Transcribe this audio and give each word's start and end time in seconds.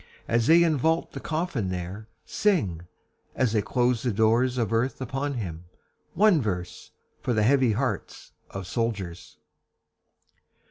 As 0.27 0.47
they 0.47 0.61
invault 0.63 1.11
the 1.11 1.19
coffin 1.19 1.69
there, 1.69 2.07
Sing 2.25 2.87
as 3.35 3.53
they 3.53 3.61
close 3.61 4.01
the 4.01 4.11
doors 4.11 4.57
of 4.57 4.73
earth 4.73 4.99
upon 4.99 5.35
him 5.35 5.65
one 6.15 6.41
verse, 6.41 6.89
For 7.21 7.33
the 7.35 7.43
heavy 7.43 7.73
hearts 7.73 8.31
of 8.49 8.65
soldiers. 8.65 9.37